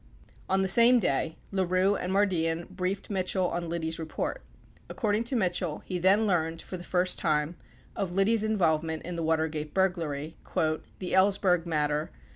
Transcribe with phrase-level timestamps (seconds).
[0.31, 4.41] 58 On the same day, LaRue and Mardian briefed Mitchell on Liddy's report.
[4.89, 7.55] According to Mitchell, he then learned, for the first time,
[7.95, 12.09] of Liddy's involvement in the Watergate burglary, "the Ellsberg matter